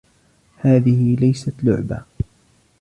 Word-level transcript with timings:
هذه 0.57 1.15
ليست 1.15 1.53
لعبة. 1.63 2.03